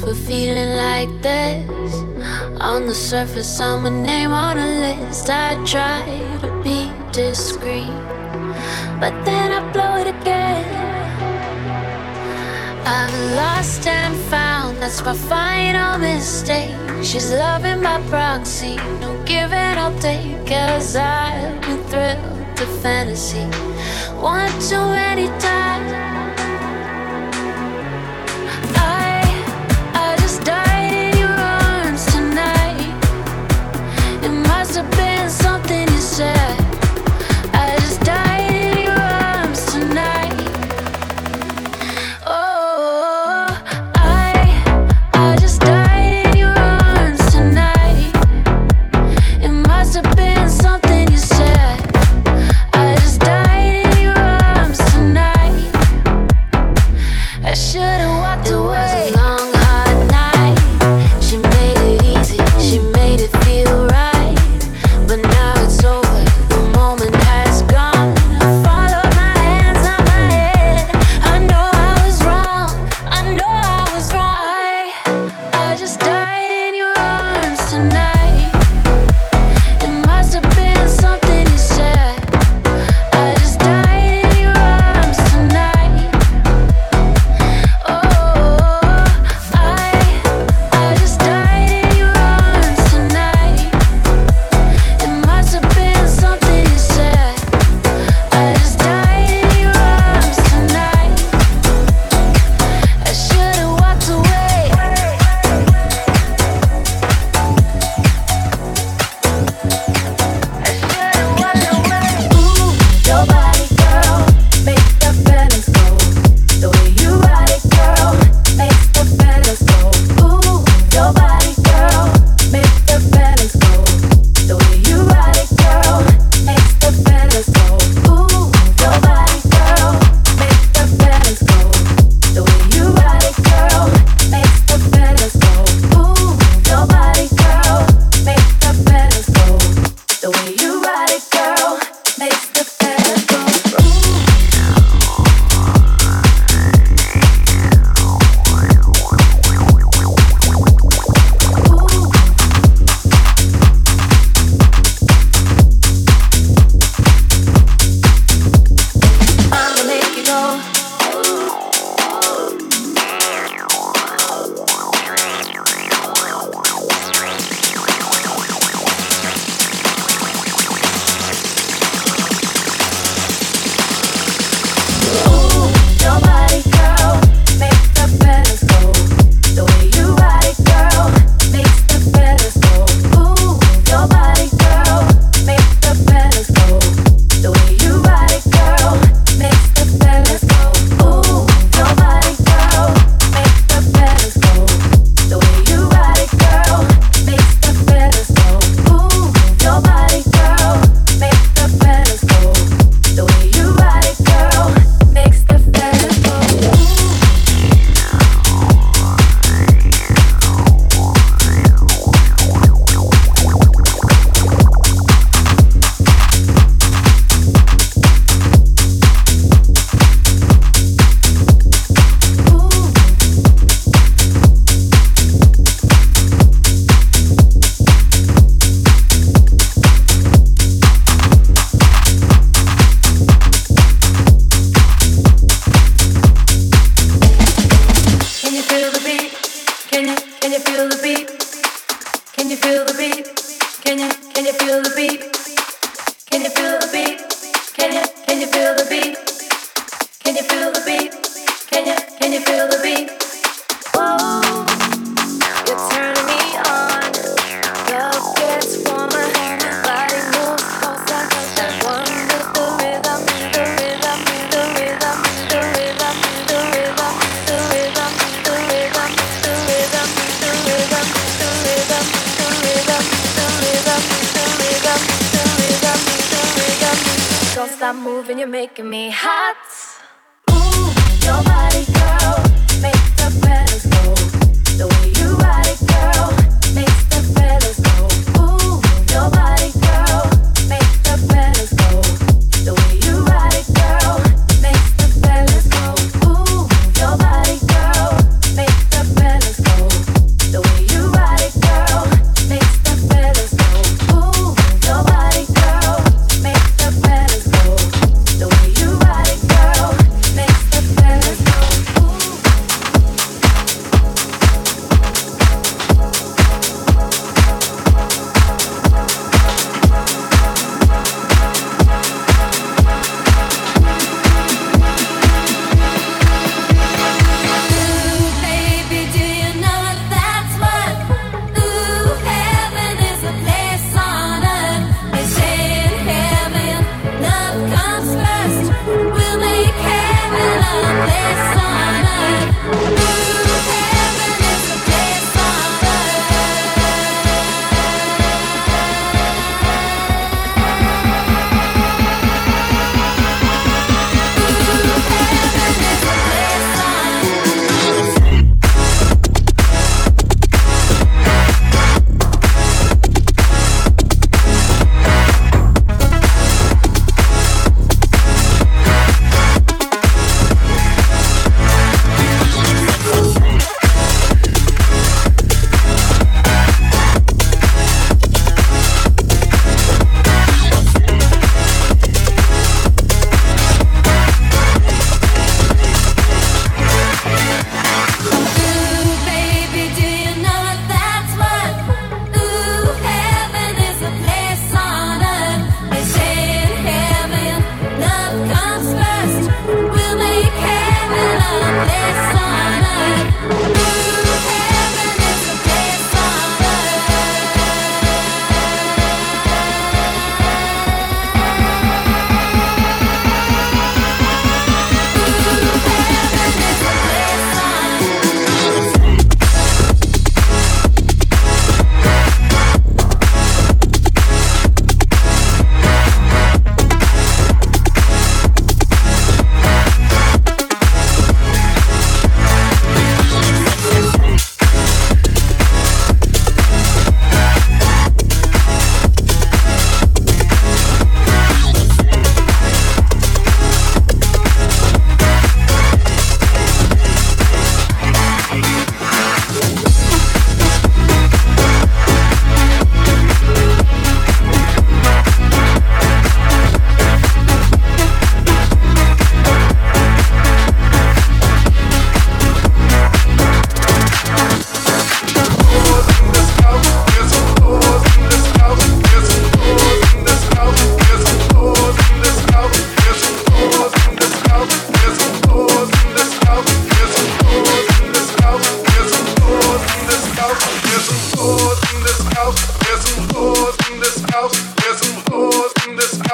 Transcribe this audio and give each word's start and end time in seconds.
For 0.00 0.14
feeling 0.14 0.76
like 0.76 1.10
this. 1.22 1.94
On 2.60 2.86
the 2.86 2.94
surface, 2.94 3.60
I'm 3.60 3.86
a 3.86 3.90
name 3.90 4.32
on 4.32 4.58
a 4.58 4.66
list. 4.84 5.28
I 5.30 5.54
try 5.64 6.02
to 6.42 6.50
be 6.62 6.90
discreet, 7.12 7.92
but 9.00 9.14
then 9.24 9.52
I 9.52 9.60
blow 9.72 9.96
it 9.96 10.08
again. 10.08 10.64
I'm 12.86 13.36
lost 13.36 13.86
and 13.86 14.16
found, 14.30 14.78
that's 14.78 15.04
my 15.04 15.14
final 15.14 15.98
mistake. 15.98 16.74
She's 17.02 17.30
loving 17.32 17.82
my 17.82 18.00
proxy, 18.08 18.76
no 19.00 19.22
giving 19.24 19.76
up 19.84 19.98
take, 20.00 20.46
cause 20.46 20.96
I've 20.96 21.60
been 21.62 21.82
thrilled 21.84 22.56
to 22.56 22.66
fantasy 22.82 23.44
one 24.20 24.50
too 24.60 24.76
many 24.76 25.28
times. 25.38 26.17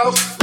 Yes, 0.05 0.34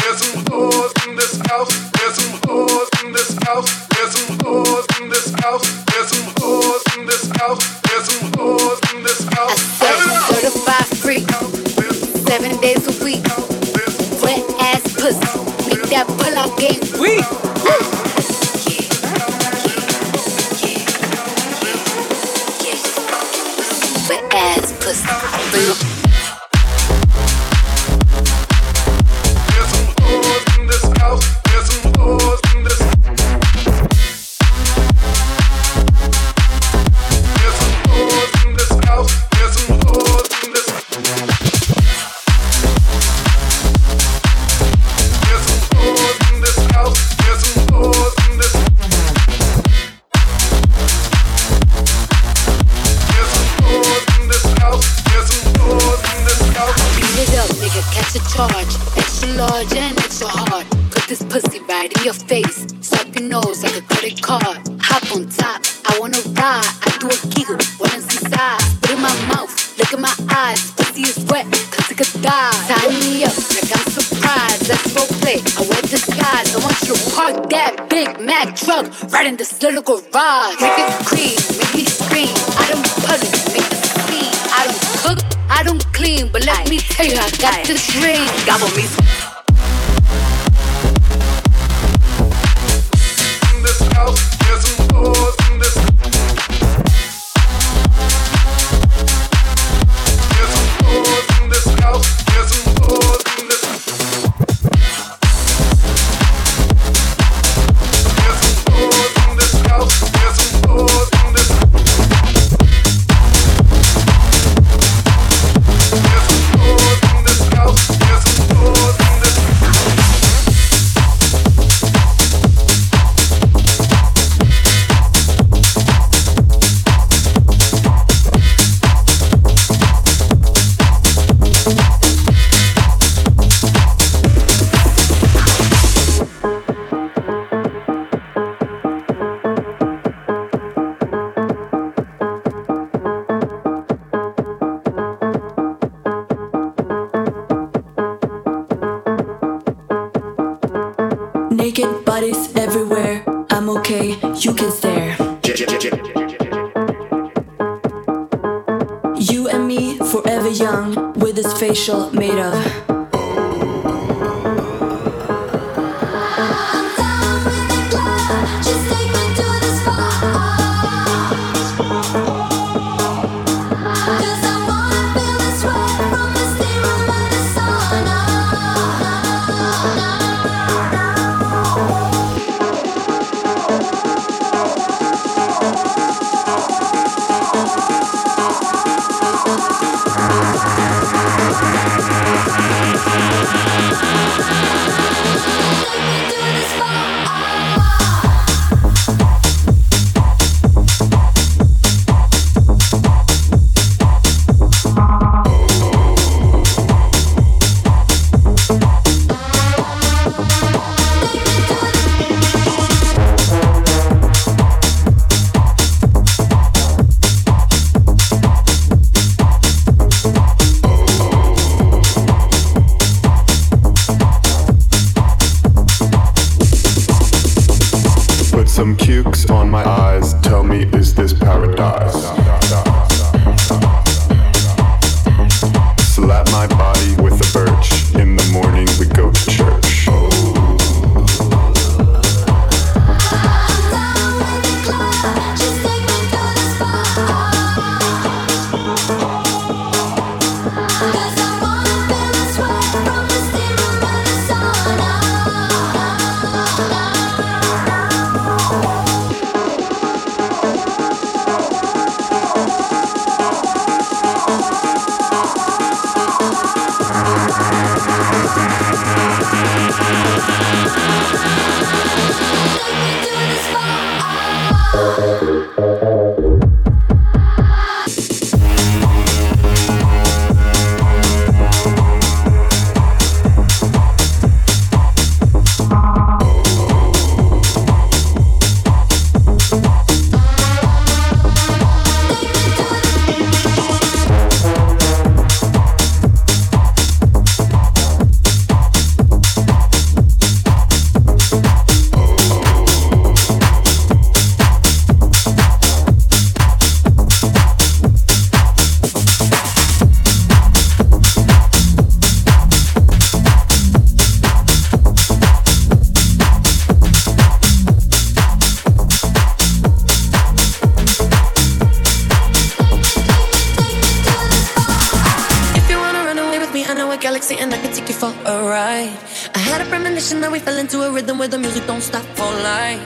where 331.41 331.48
the 331.48 331.57
music 331.57 331.83
don't 331.88 332.03
stop 332.03 332.24
all 332.39 332.53
night. 332.62 333.01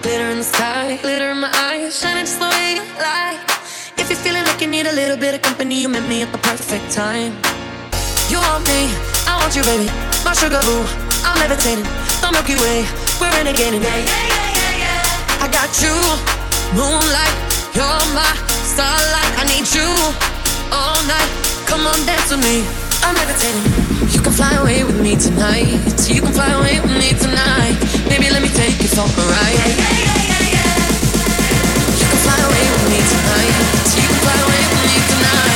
Glitter 0.00 0.30
in 0.32 0.38
the 0.38 0.48
sky, 0.56 0.96
glitter 1.02 1.32
in 1.32 1.40
my 1.44 1.52
eyes, 1.68 1.92
shining 2.00 2.24
just 2.24 2.40
the 2.40 2.48
way 2.48 2.80
you 2.80 2.84
like. 2.96 3.44
If 4.00 4.08
you're 4.08 4.24
feeling 4.24 4.42
like 4.48 4.58
you 4.62 4.68
need 4.68 4.86
a 4.86 4.94
little 5.00 5.18
bit 5.18 5.34
of 5.34 5.42
company, 5.42 5.82
you 5.82 5.90
met 5.90 6.08
me 6.08 6.22
at 6.22 6.32
the 6.32 6.38
perfect 6.38 6.90
time. 6.90 7.36
You 8.32 8.40
want 8.40 8.64
me, 8.72 8.88
I 9.28 9.36
want 9.36 9.52
you, 9.52 9.60
baby. 9.68 9.84
My 10.24 10.32
sugar 10.32 10.64
boo, 10.64 10.80
I'm 11.28 11.36
levitating. 11.44 11.84
The 12.24 12.32
Milky 12.32 12.56
Way, 12.56 12.88
we're 13.20 13.28
renegading. 13.36 13.84
Yeah, 13.84 14.00
yeah, 14.00 14.32
yeah, 14.32 14.60
yeah, 14.60 14.84
yeah. 14.84 15.44
I 15.44 15.46
got 15.52 15.68
you, 15.84 15.92
moonlight, 16.72 17.36
you're 17.76 18.04
my 18.16 18.32
starlight. 18.64 19.32
I 19.36 19.44
need 19.44 19.68
you 19.76 19.92
all 20.72 20.96
night. 21.04 21.30
Come 21.68 21.84
on, 21.84 22.00
dance 22.08 22.32
with 22.32 22.40
me. 22.48 22.64
I'm 23.04 23.12
levitating. 23.12 23.83
You 24.12 24.20
can 24.20 24.32
fly 24.32 24.52
away 24.54 24.84
with 24.84 25.00
me 25.00 25.16
tonight. 25.16 25.70
You 26.08 26.20
can 26.20 26.32
fly 26.32 26.50
away 26.50 26.80
with 26.80 26.90
me 26.98 27.14
tonight. 27.14 27.76
Baby, 28.08 28.30
let 28.30 28.42
me 28.42 28.48
take 28.48 28.74
you 28.82 28.88
for 28.88 29.06
a 29.06 29.26
ride. 29.30 29.54
You 31.98 32.06
can 32.10 32.20
fly 32.26 32.38
away 32.42 32.64
with 32.74 32.86
me 32.90 33.00
tonight. 33.12 33.54
You 33.94 34.06
can 34.08 34.18
fly 34.24 34.36
away 34.42 34.62
with 34.66 34.82
me 34.90 34.98
tonight. 35.08 35.53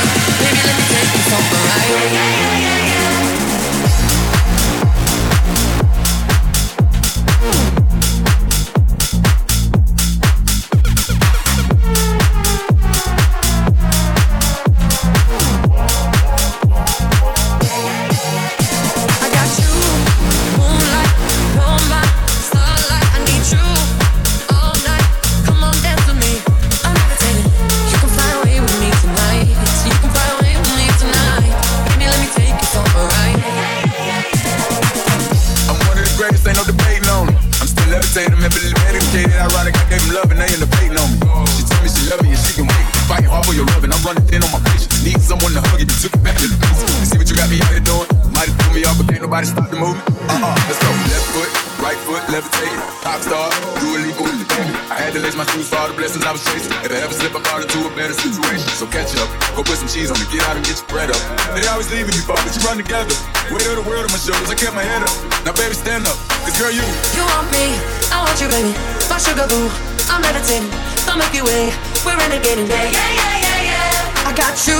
My 55.39 55.47
shoes 55.55 55.71
for 55.71 55.79
all 55.79 55.87
the 55.87 55.95
blessings 55.95 56.19
I 56.27 56.35
was 56.35 56.43
chasing. 56.51 56.75
If 56.83 56.91
I 56.91 56.99
ever 56.99 57.15
slip, 57.15 57.31
I 57.31 57.39
fall 57.47 57.63
into 57.63 57.87
a 57.87 57.91
better 57.95 58.11
situation. 58.11 58.67
So 58.75 58.83
catch 58.91 59.15
up, 59.15 59.31
go 59.55 59.63
put 59.63 59.79
some 59.79 59.87
cheese 59.87 60.11
on 60.11 60.19
me, 60.19 60.27
get 60.27 60.43
out 60.43 60.59
and 60.59 60.65
get 60.67 60.75
your 60.75 60.89
bread 60.91 61.07
up. 61.07 61.21
They 61.55 61.63
always 61.71 61.87
leaving 61.95 62.11
for, 62.27 62.35
but 62.35 62.51
you 62.51 62.59
run 62.67 62.75
together. 62.75 63.15
Weight 63.47 63.63
of 63.71 63.79
the 63.79 63.85
world 63.87 64.03
on 64.03 64.11
my 64.11 64.19
shoulders, 64.19 64.51
I 64.51 64.55
kept 64.59 64.75
my 64.75 64.83
head 64.83 64.99
up. 64.99 65.15
Now 65.47 65.55
baby, 65.55 65.71
stand 65.79 66.03
up, 66.11 66.19
cause 66.43 66.59
girl, 66.59 66.75
you 66.75 66.83
You 67.15 67.23
want 67.23 67.47
me, 67.55 67.71
I 68.11 68.19
want 68.19 68.35
you, 68.35 68.51
baby. 68.51 68.75
My 69.07 69.15
sugar 69.15 69.47
boo, 69.47 69.71
I'm 70.11 70.19
levitating. 70.19 70.67
The 71.07 71.15
Milky 71.15 71.39
Way, 71.39 71.71
we're 72.03 72.19
renegading. 72.19 72.67
Yeah, 72.67 72.91
yeah, 72.91 72.99
yeah, 72.99 73.35
yeah, 73.39 73.71
yeah. 73.71 74.27
I 74.27 74.35
got 74.35 74.59
you, 74.67 74.75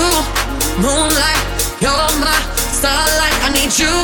moonlight, 0.76 1.40
you're 1.80 2.12
my 2.20 2.36
starlight. 2.68 3.36
I 3.40 3.48
need 3.56 3.72
you 3.80 3.96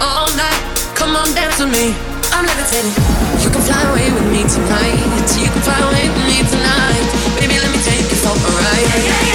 all 0.00 0.32
night. 0.32 0.60
Come 0.96 1.12
on, 1.12 1.28
dance 1.36 1.60
with 1.60 1.76
me. 1.76 1.92
I'm 2.32 2.48
levitating. 2.48 3.33
You 3.54 3.60
can 3.60 3.68
fly 3.68 3.82
away 3.88 4.10
with 4.10 4.32
me 4.32 4.42
tonight. 4.42 5.38
You 5.38 5.46
can 5.46 5.62
fly 5.62 5.78
away 5.78 6.08
with 6.10 6.26
me 6.26 6.42
tonight. 6.42 7.06
Baby, 7.38 7.54
let 7.62 7.70
me 7.70 7.78
take 7.84 8.10
you 8.10 8.16
for 8.16 8.34
a 8.34 8.50
ride. 8.50 9.33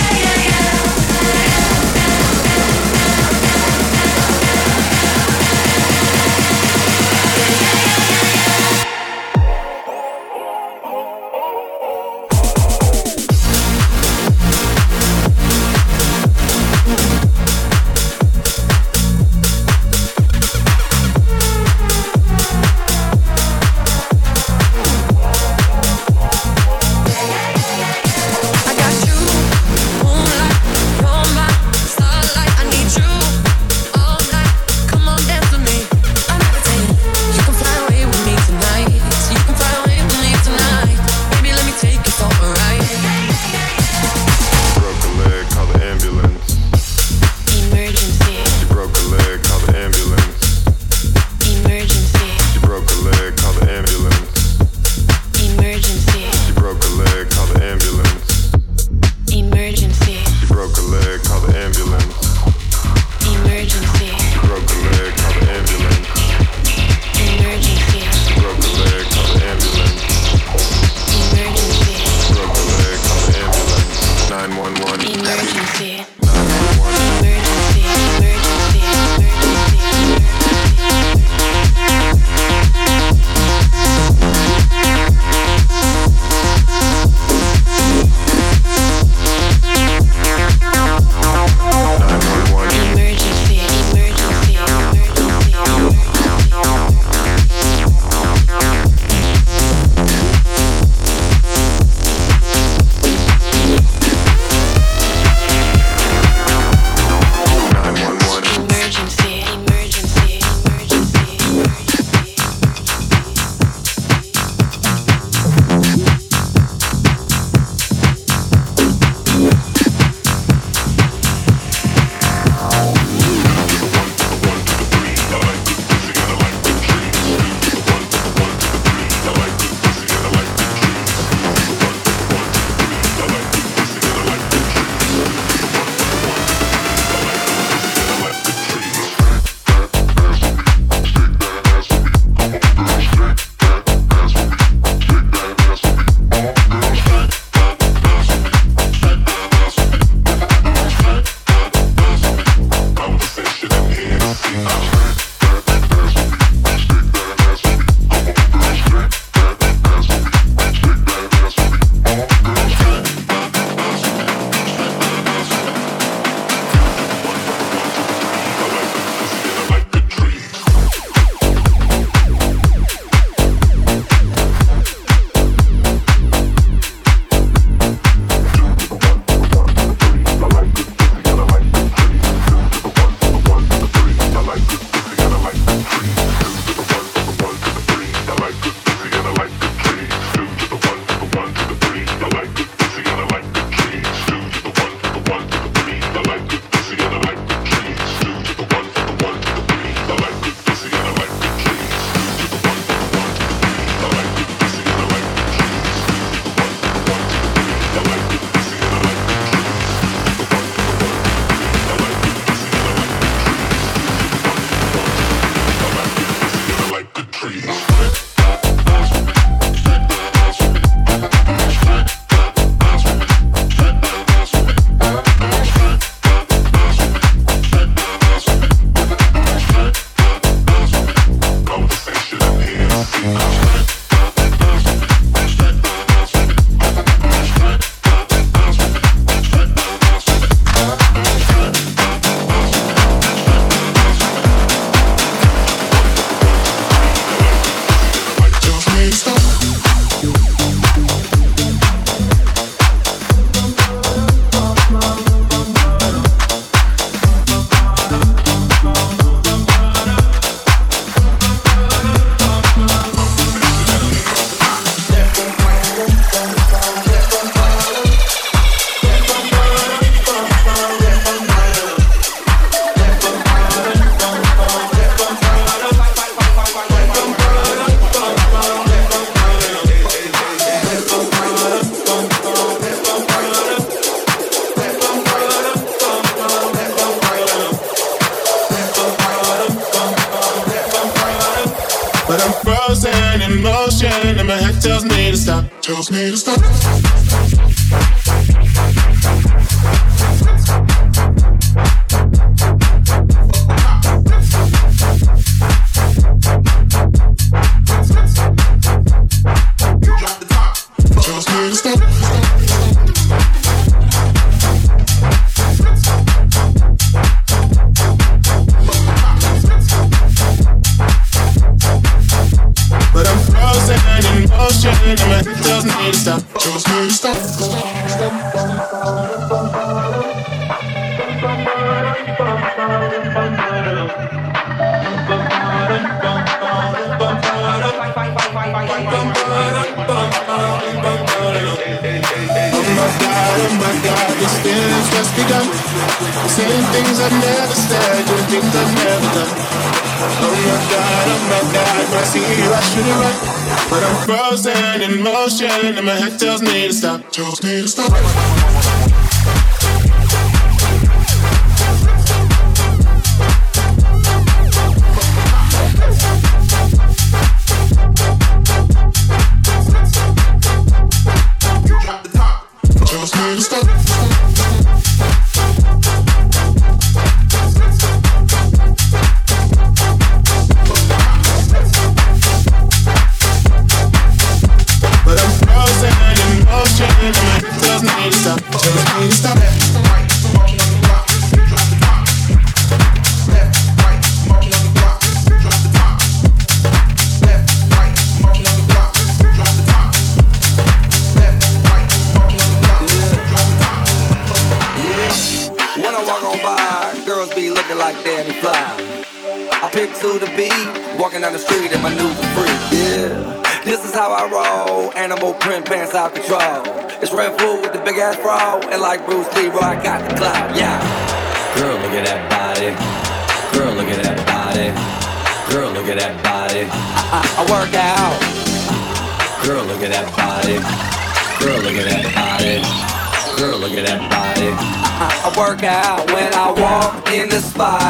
But 353.89 354.03
I'm 354.03 354.25
frozen 354.25 355.01
in 355.01 355.23
motion, 355.23 355.97
and 355.97 356.05
my 356.05 356.13
head 356.13 356.39
tells 356.39 356.61
me 356.61 356.87
to 356.87 356.93
stop. 356.93 357.31
Tells 357.31 357.63
me 357.63 357.81
to 357.81 357.87
stop. 357.87 358.58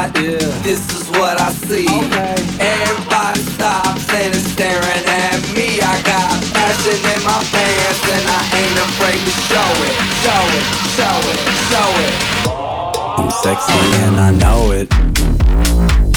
The. 0.08 0.20
Yeah. 0.20 0.62
This 0.62 0.80
is 0.94 1.08
what 1.10 1.40
I 1.40 1.50
see. 1.68 1.86
Everybody 1.86 3.40
stops 3.40 4.08
and 4.12 4.34
is 4.34 4.46
staring 4.52 5.04
at 5.06 5.40
me. 5.54 5.80
I 5.80 5.96
got 6.02 6.30
passion 6.52 6.98
in 7.12 7.20
my 7.24 7.40
pants 7.52 8.02
and 8.08 8.24
I 8.28 8.42
ain't 8.60 8.78
afraid 8.88 9.20
to 9.20 9.32
show 9.48 9.70
it. 9.86 9.94
Show 10.24 10.42
it, 10.56 10.64
show 10.96 11.18
it, 11.32 11.38
show 11.70 11.90
it. 12.06 12.14
I'm 13.18 13.30
sexy 13.30 13.80
and 14.04 14.16
I 14.16 14.30
know 14.30 14.72
it. 14.72 16.09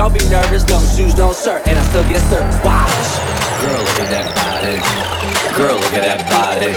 Don't 0.00 0.14
be 0.16 0.24
nervous. 0.30 0.64
No 0.64 0.80
shoes, 0.80 1.14
no 1.18 1.30
shirt, 1.34 1.60
and 1.68 1.78
I 1.78 1.84
still 1.92 2.02
get 2.08 2.24
served. 2.32 2.56
Watch. 2.64 2.88
Girl, 3.60 3.84
look 3.84 4.00
at 4.00 4.08
that 4.08 4.32
body. 4.32 4.80
Girl, 5.60 5.76
look 5.76 5.92
at 5.92 6.08
that 6.08 6.24
body. 6.24 6.72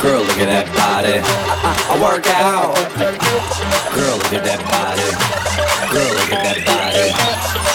Girl, 0.00 0.24
look 0.24 0.40
at 0.40 0.48
that 0.48 0.64
body. 0.72 1.20
I, 1.20 1.52
I, 1.60 1.72
I 1.92 1.94
work 2.00 2.24
out. 2.32 2.72
Girl, 3.92 4.16
look 4.16 4.32
at 4.32 4.48
that 4.48 4.64
body. 4.64 5.08
Girl, 5.92 6.08
look 6.08 6.32
at 6.32 6.40
that 6.40 6.64
body. 6.64 7.12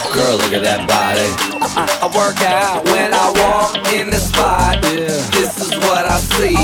Girl, 0.09 0.41
look 0.41 0.53
at 0.57 0.63
that 0.65 0.81
body. 0.89 1.29
I, 1.77 1.85
I 2.01 2.07
work 2.09 2.41
out 2.41 2.83
when 2.89 3.13
I 3.13 3.29
walk 3.29 3.77
in 3.93 4.09
the 4.09 4.17
spot. 4.17 4.81
Yeah. 4.89 5.13
This 5.37 5.53
is 5.61 5.69
what 5.85 6.01
I 6.09 6.17
see. 6.33 6.57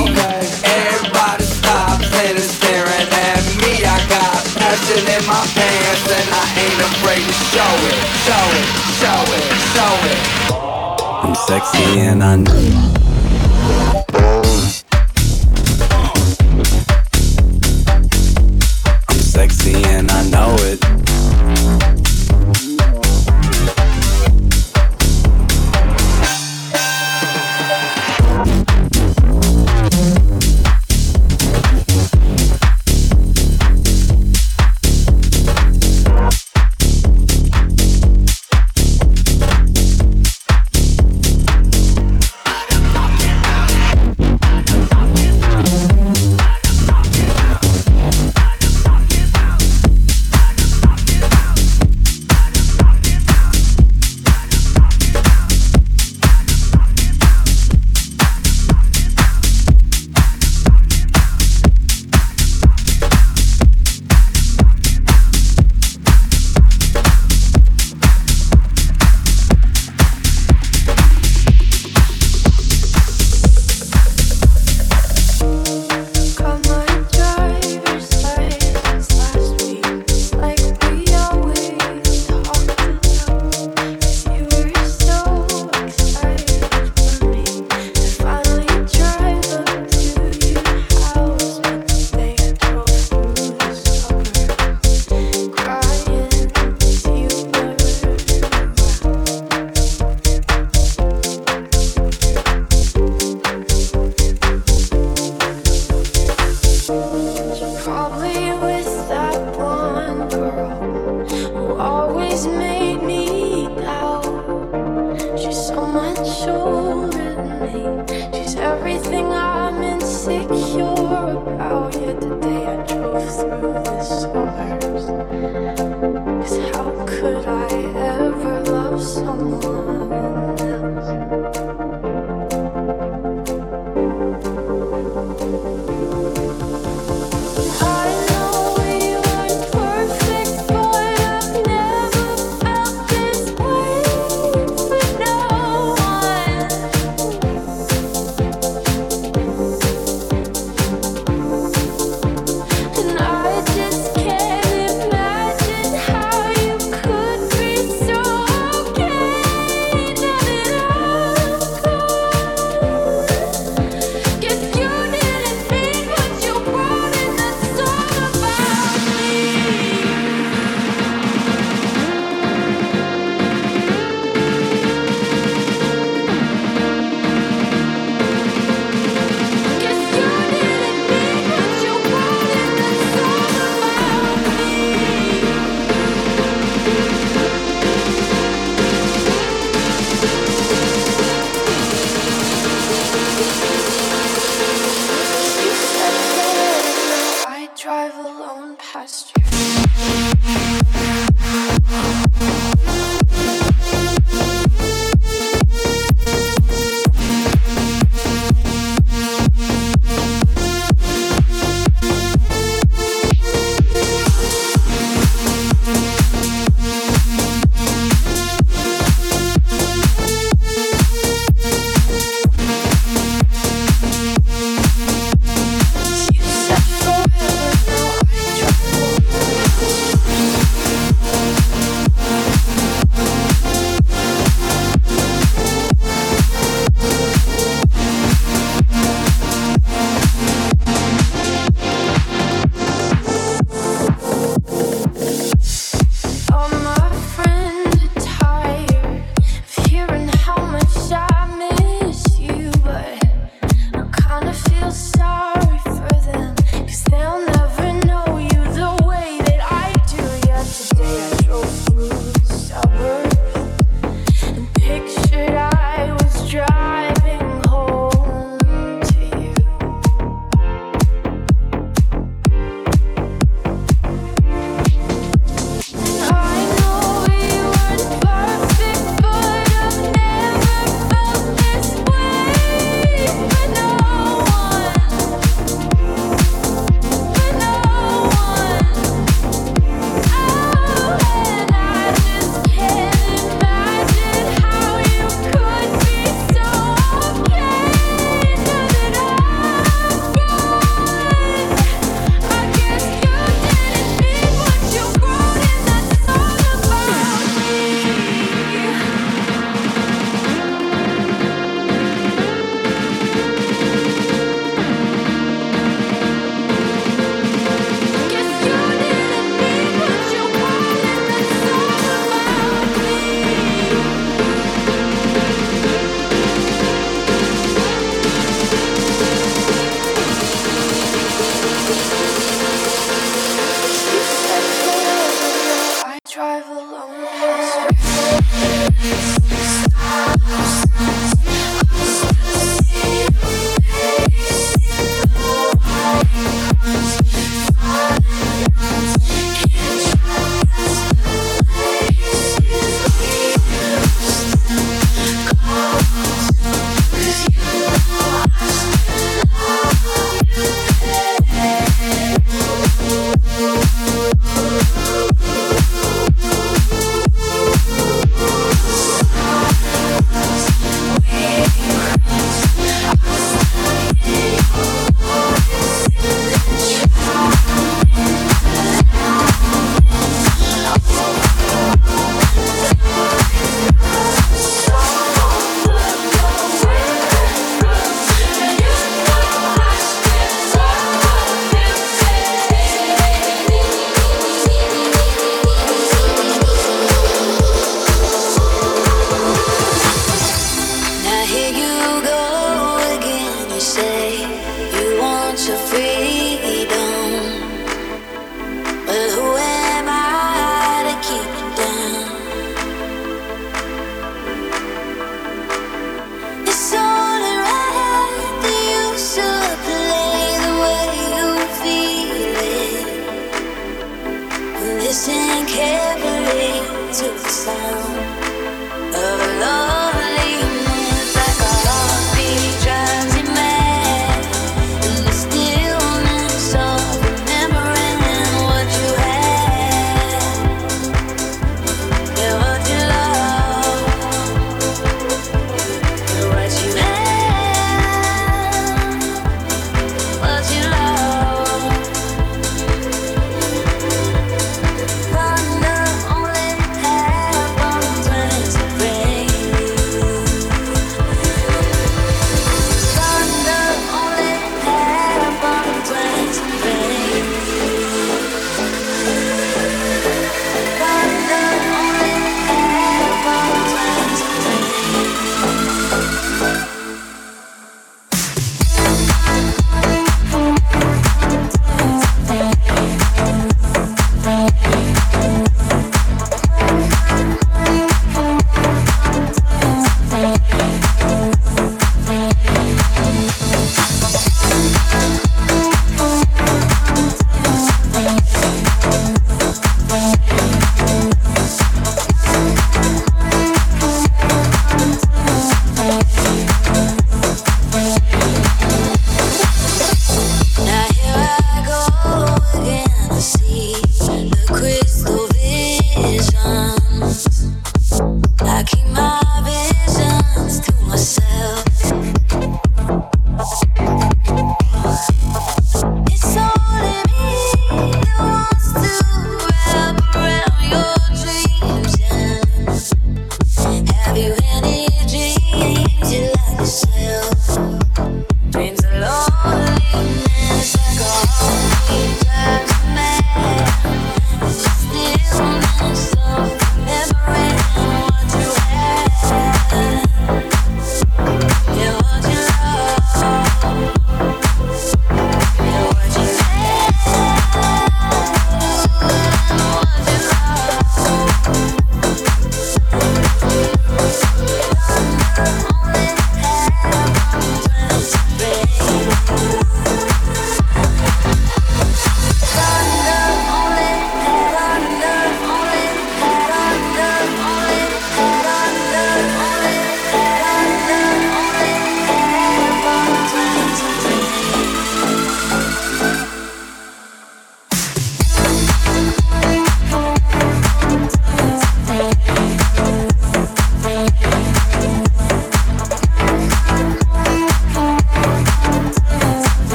Everybody 0.66 1.19
passion 4.90 5.08
in 5.08 5.28
my 5.28 5.46
pants 5.54 6.12
and 6.12 6.30
I 6.34 6.46
ain't 6.60 6.82
afraid 6.82 7.24
to 7.26 7.34
show 7.52 7.74
it. 7.86 7.96
Show 8.26 8.46
it, 8.58 8.68
show 9.00 9.22
it, 9.36 9.44
show 9.74 9.94
it. 10.10 10.20
I'm 11.24 11.36
sexy 11.36 12.00
and 12.00 12.24
I 12.24 12.36
know. 12.38 12.54
I'm 19.10 19.20
sexy 19.20 19.84
and 19.84 20.12
I 20.12 20.30
know 20.30 20.56
it. 20.60 21.09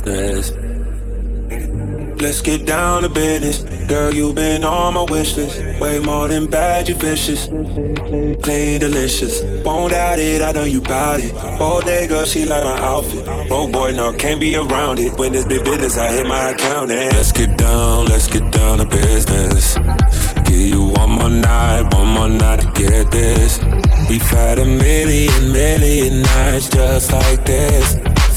Business. 0.00 0.52
Let's 2.20 2.40
get 2.40 2.64
down 2.66 3.02
to 3.02 3.08
business. 3.08 3.64
Girl, 3.88 4.14
you've 4.14 4.36
been 4.36 4.64
on 4.64 4.94
my 4.94 5.02
wish 5.02 5.36
list. 5.36 5.58
Way 5.80 5.98
more 5.98 6.28
than 6.28 6.46
bad, 6.46 6.88
you 6.88 6.94
vicious. 6.94 7.46
Clean, 8.42 8.80
delicious. 8.80 9.42
Won't 9.64 9.92
doubt 9.92 10.18
it, 10.18 10.40
I 10.40 10.52
know 10.52 10.64
you 10.64 10.80
bout 10.80 11.20
it. 11.20 11.34
All 11.60 11.80
day, 11.80 12.06
girl, 12.06 12.24
she 12.24 12.44
like 12.46 12.64
my 12.64 12.78
outfit. 12.78 13.24
Oh 13.50 13.70
boy, 13.70 13.92
no, 13.92 14.12
can't 14.12 14.40
be 14.40 14.56
around 14.56 14.98
it. 14.98 15.18
When 15.18 15.34
it's 15.34 15.44
big 15.44 15.64
business, 15.64 15.98
I 15.98 16.12
hit 16.12 16.26
my 16.26 16.50
account 16.50 16.90
and 16.90 17.12
let's 17.12 17.32
get 17.32 17.58
down, 17.58 18.06
let's 18.06 18.28
get 18.28 18.50
down 18.52 18.78
to 18.78 18.86
business 18.86 19.76
give 20.52 20.68
you 20.68 20.82
one 20.84 21.10
more 21.10 21.30
night, 21.30 21.82
one 21.94 22.08
more 22.08 22.28
night 22.28 22.60
to 22.60 22.66
get 22.72 23.10
this. 23.10 23.58
We've 24.08 24.30
had 24.30 24.58
a 24.58 24.64
million, 24.64 25.52
million 25.52 26.22
nights 26.22 26.68
just 26.68 27.12
like 27.12 27.44
this. 27.44 28.01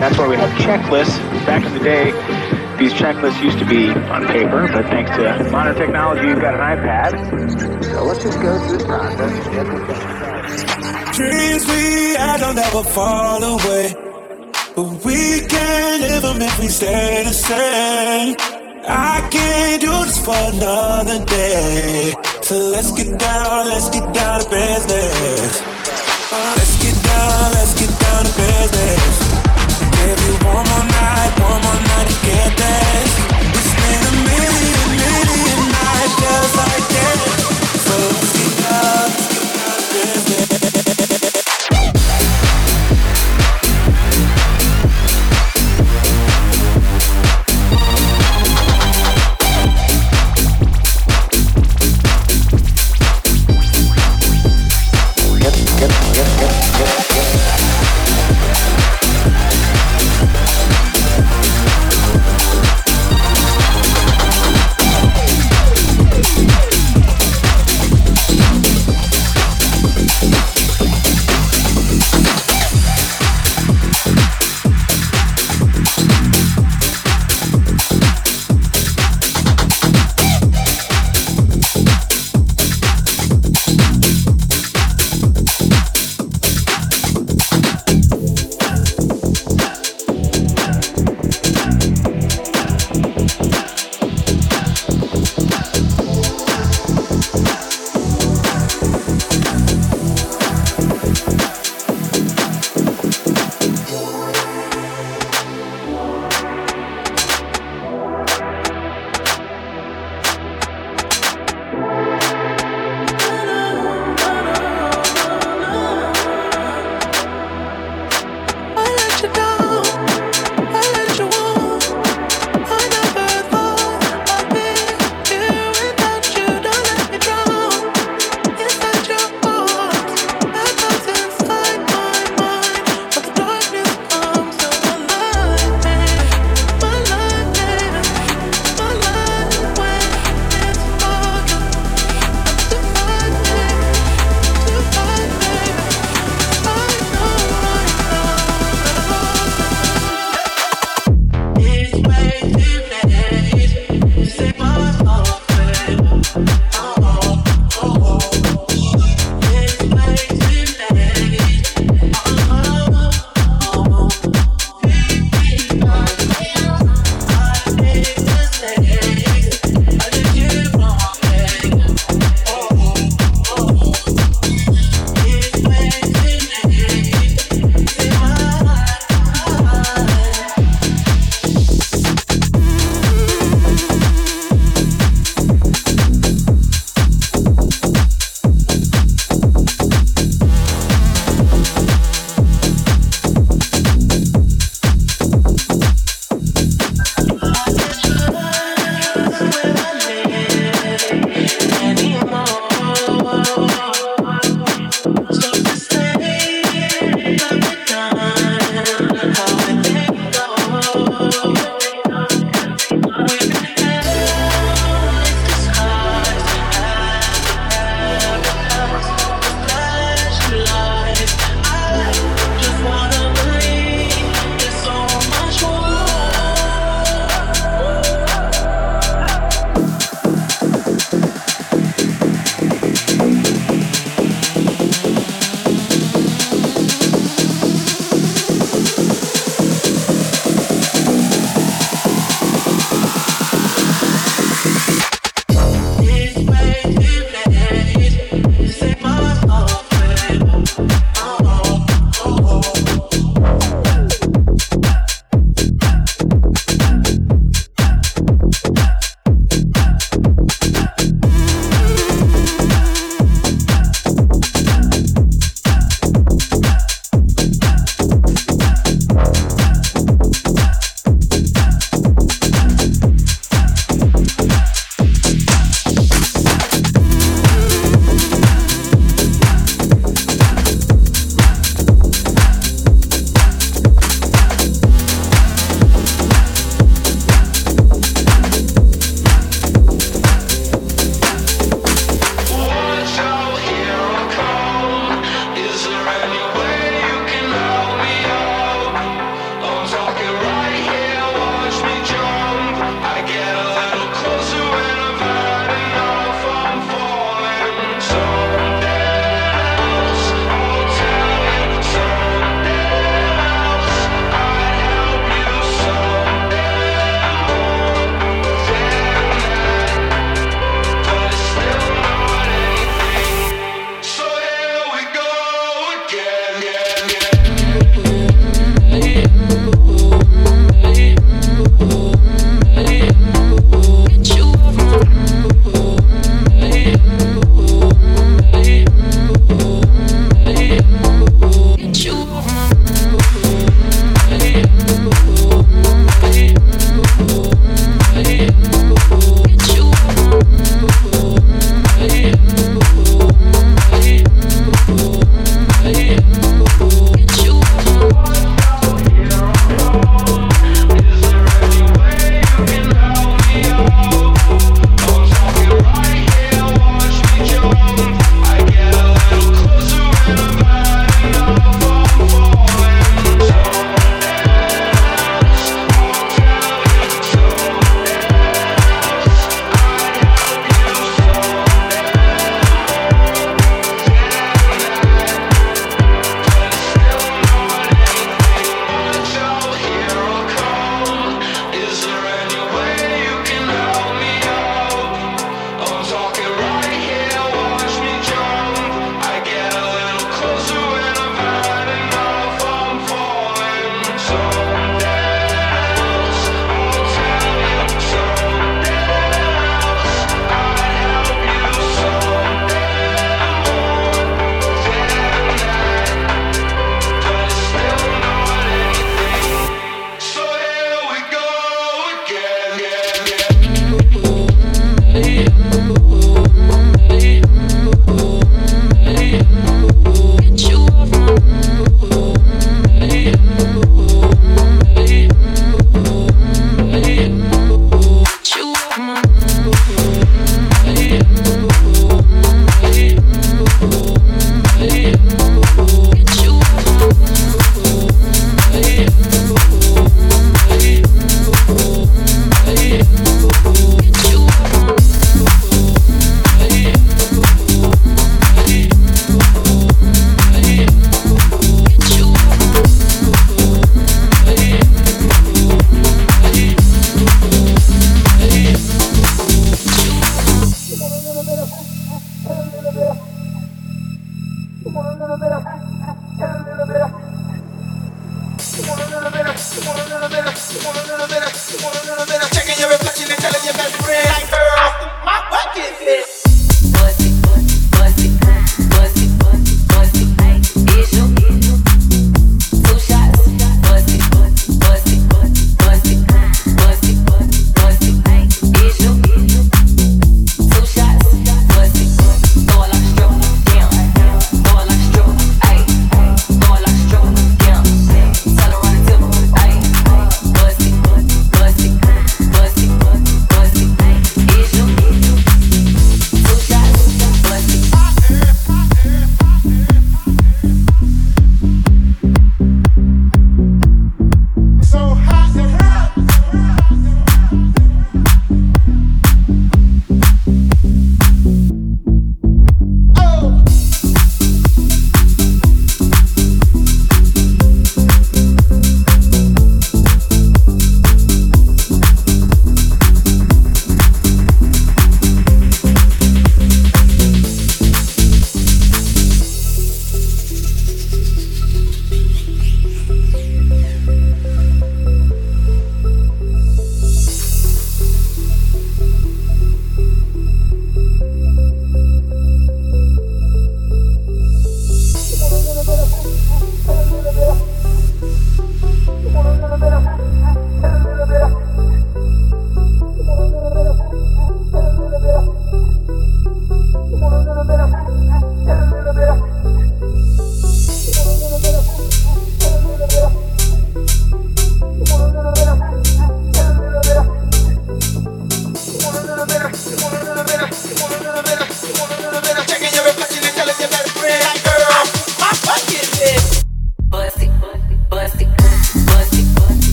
That's 0.00 0.18
why 0.18 0.28
we 0.28 0.36
have 0.36 0.50
checklists. 0.58 1.18
Back 1.46 1.64
in 1.64 1.72
the 1.72 1.80
day, 1.80 2.12
these 2.78 2.92
checklists 2.92 3.42
used 3.42 3.58
to 3.58 3.64
be 3.64 3.88
on 3.88 4.26
paper, 4.26 4.68
but 4.72 4.84
thanks 4.86 5.10
to 5.16 5.48
modern 5.50 5.74
technology, 5.74 6.28
you've 6.28 6.40
got 6.40 6.54
an 6.54 6.60
iPad. 6.60 7.84
So 7.84 8.04
let's 8.04 8.22
just 8.22 8.38
go 8.40 8.58
through 8.66 8.78
the 8.78 8.84
process. 8.84 9.32
Dreams 11.16 11.66
we 11.66 12.14
had 12.14 12.40
don't 12.40 12.58
ever 12.58 12.82
fall 12.82 13.42
away, 13.42 13.94
but 14.76 15.04
we 15.04 15.40
can't 15.48 16.02
live 16.02 16.22
them 16.22 16.42
if 16.42 16.58
we 16.60 16.68
stay 16.68 17.24
the 17.24 17.32
same. 17.32 18.36
I 18.88 19.26
can't 19.30 19.80
do 19.80 19.90
this 20.04 20.18
for 20.22 20.36
another 20.36 21.24
day. 21.24 22.12
So 22.42 22.54
let's 22.70 22.92
get 22.92 23.18
down, 23.18 23.66
let's 23.68 23.88
get 23.88 24.12
down 24.12 24.40
to 24.40 24.50
business. 24.50 25.62
Uh, 26.30 26.54
let's 26.56 26.76
get 26.84 27.02
down, 27.02 27.52
let's 27.52 27.74
get 27.80 27.98
down 27.98 28.24
to 28.24 28.32
business 28.36 29.25
you 30.08 30.34
one 30.46 30.66
more 30.70 30.86
night, 30.86 31.32
one 31.40 31.60
more 31.62 31.65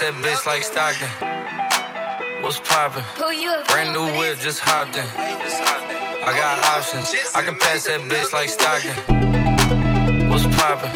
that 0.00 0.14
bitch 0.24 0.46
like 0.46 0.62
Stockton. 0.62 1.08
What's 2.42 2.58
poppin'? 2.60 3.04
Brand 3.68 3.92
new 3.92 4.06
whip, 4.18 4.38
just 4.38 4.60
hopped 4.60 4.96
in. 4.96 5.04
I 5.04 6.32
got 6.32 6.58
options. 6.76 7.14
I 7.34 7.42
can 7.42 7.56
pass 7.56 7.84
that 7.84 8.00
bitch 8.08 8.32
like 8.32 8.48
Stockton. 8.48 8.96
What's 10.30 10.46
poppin'? 10.56 10.90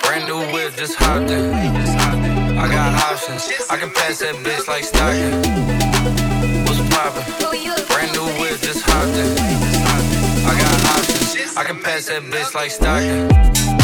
Brand 0.00 0.26
new 0.28 0.40
whip, 0.52 0.74
just 0.76 0.94
hopped 0.96 1.30
in. 1.30 1.52
I 1.52 2.68
got 2.68 2.94
options. 3.12 3.52
I 3.68 3.76
can 3.76 3.90
pass 3.90 4.20
that 4.20 4.34
bitch 4.36 4.66
like 4.66 4.84
Stockton. 4.84 5.42
What's 6.64 6.80
poppin'? 6.88 7.24
Brand 7.88 8.12
new 8.16 8.24
whip, 8.40 8.60
just 8.60 8.82
hopped 8.82 9.16
in. 9.18 9.36
I 10.48 10.52
got 10.56 10.96
options. 10.96 11.56
I 11.56 11.64
can 11.64 11.80
pass 11.82 12.06
that 12.06 12.22
bitch 12.22 12.54
like 12.54 12.70
Stockton. 12.70 13.77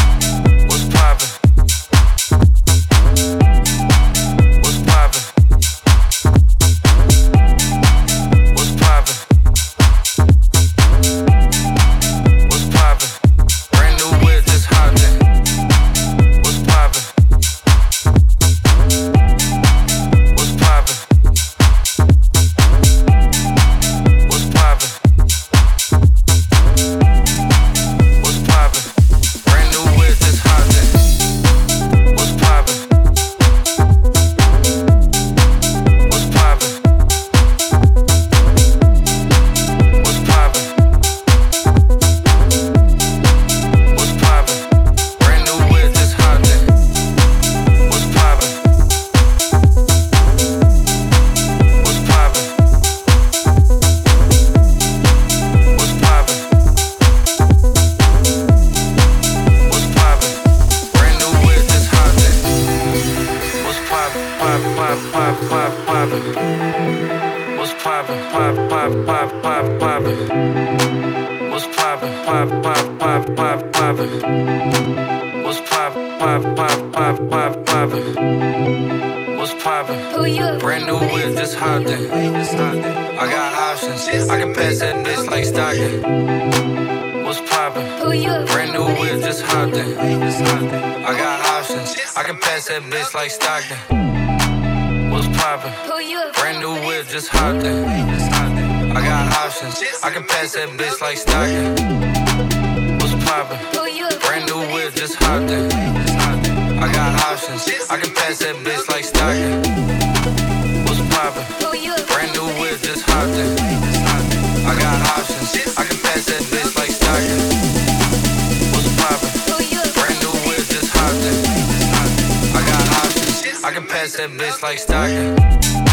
I 123.65 123.71
can 123.71 123.87
pass 123.87 124.15
that 124.17 124.29
bitch 124.29 124.61
like 124.61 124.77
Stockton. 124.77 125.84